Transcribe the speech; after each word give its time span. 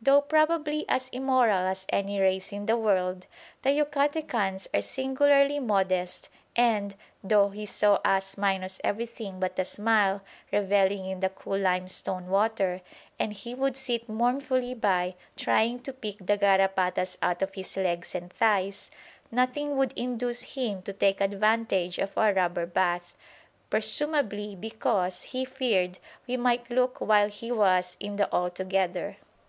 Though 0.00 0.20
probably 0.20 0.84
as 0.88 1.08
immoral 1.08 1.66
as 1.66 1.84
any 1.88 2.20
race 2.20 2.52
in 2.52 2.66
the 2.66 2.76
world, 2.76 3.26
the 3.62 3.70
Yucatecans 3.70 4.68
are 4.72 4.80
singularly 4.80 5.58
modest, 5.58 6.28
and, 6.54 6.94
though 7.24 7.48
he 7.48 7.66
saw 7.66 7.94
us 8.04 8.38
minus 8.38 8.80
everything 8.84 9.40
but 9.40 9.58
a 9.58 9.64
smile 9.64 10.22
revelling 10.52 11.06
in 11.06 11.18
the 11.18 11.28
cool 11.28 11.58
limestone 11.58 12.28
water 12.30 12.82
and 13.18 13.32
he 13.32 13.52
would 13.52 13.76
sit 13.76 14.08
mournfully 14.08 14.74
by 14.74 15.16
trying 15.34 15.80
to 15.80 15.92
pick 15.92 16.18
the 16.18 16.38
garrapatas 16.38 17.18
out 17.20 17.42
of 17.42 17.54
his 17.54 17.76
legs 17.76 18.14
and 18.14 18.32
thighs, 18.32 18.92
nothing 19.32 19.76
would 19.76 19.92
induce 19.96 20.54
him 20.54 20.82
to 20.82 20.92
take 20.92 21.20
advantage 21.20 21.98
of 21.98 22.16
our 22.16 22.32
rubber 22.32 22.64
bath, 22.64 23.16
presumably 23.70 24.54
because 24.54 25.22
he 25.22 25.44
feared 25.44 25.98
we 26.28 26.36
might 26.36 26.70
look 26.70 27.00
while 27.00 27.28
he 27.28 27.50
was 27.50 27.96
in 27.98 28.14
the 28.14 28.32
"altogether." 28.32 29.16